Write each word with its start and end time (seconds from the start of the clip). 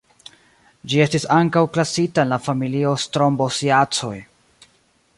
Ĝi 0.93 1.01
estis 1.05 1.27
ankaŭ 1.35 1.63
klasita 1.75 2.25
en 2.25 2.33
la 2.35 2.41
familio 2.49 2.97
Strombosiacoj. 3.07 4.15